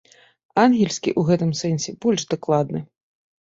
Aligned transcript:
Ангельскі 0.61 1.09
ў 1.19 1.27
гэтым 1.27 1.51
сэнсе 1.61 1.95
больш 2.07 2.27
дакладны. 2.33 2.83